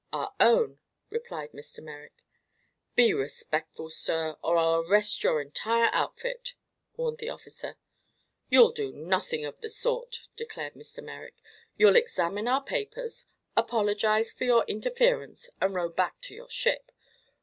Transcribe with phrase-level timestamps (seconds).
[0.11, 0.79] "Our own,"
[1.11, 1.79] replied Mr.
[1.83, 2.23] Merrick.
[2.95, 6.55] "Be respectful, sir, or I'll arrest your entire outfit,"
[6.97, 7.77] warned the officer.
[8.49, 11.03] "You'll do nothing of the sort," declared Mr.
[11.03, 11.35] Merrick.
[11.77, 13.25] "You'll examine our papers,
[13.55, 16.91] apologize for your interference and row back to your ship.